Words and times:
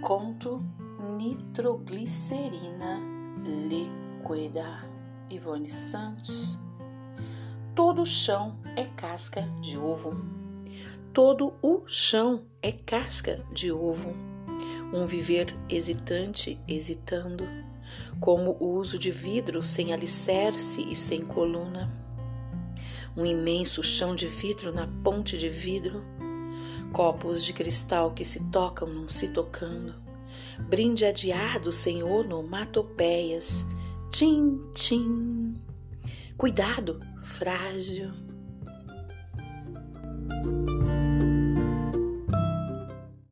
Conto 0.00 0.60
Nitroglicerina 1.16 3.00
Líquida. 3.44 4.84
Ivone 5.30 5.70
Santos. 5.70 6.58
Todo 7.72 8.04
chão 8.04 8.58
é 8.76 8.86
casca 8.96 9.42
de 9.60 9.78
ovo. 9.78 10.20
Todo 11.12 11.54
o 11.62 11.84
chão 11.86 12.46
é 12.60 12.72
casca 12.72 13.46
de 13.52 13.70
ovo. 13.70 14.12
Um 14.92 15.06
viver 15.06 15.56
hesitante, 15.68 16.58
hesitando, 16.66 17.44
como 18.18 18.56
o 18.58 18.74
uso 18.74 18.98
de 18.98 19.12
vidro 19.12 19.62
sem 19.62 19.92
alicerce 19.92 20.82
e 20.82 20.96
sem 20.96 21.22
coluna. 21.22 21.88
Um 23.16 23.24
imenso 23.24 23.84
chão 23.84 24.16
de 24.16 24.26
vidro 24.26 24.72
na 24.72 24.88
ponte 25.04 25.38
de 25.38 25.48
vidro 25.48 26.04
copos 26.92 27.44
de 27.44 27.52
cristal 27.52 28.12
que 28.12 28.24
se 28.24 28.40
tocam 28.50 28.88
não 28.88 29.08
se 29.08 29.28
tocando, 29.28 29.94
brinde 30.68 31.04
adiado 31.04 31.72
sem 31.72 32.02
onomatopeias, 32.02 33.64
tim, 34.10 34.60
tim. 34.74 35.60
Cuidado, 36.36 37.00
frágil. 37.22 38.10